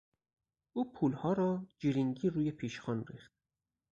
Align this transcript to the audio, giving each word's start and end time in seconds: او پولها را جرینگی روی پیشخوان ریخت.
او 0.73 0.91
پولها 0.93 1.33
را 1.33 1.65
جرینگی 1.79 2.29
روی 2.29 2.51
پیشخوان 2.51 3.05
ریخت. 3.05 3.31